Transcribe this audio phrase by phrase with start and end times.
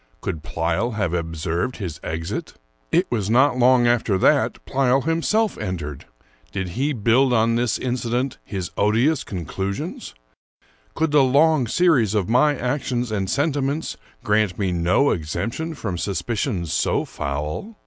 [0.21, 2.55] Could Pleyel have observed his exit?
[2.91, 6.05] It was not long after that Pleyel himself entered.
[6.51, 10.15] Did he build on this incident his odious conclusions?
[10.95, 16.73] Could the long series of my actions and sentiments grant me no exemption from suspicions
[16.73, 17.77] so foul?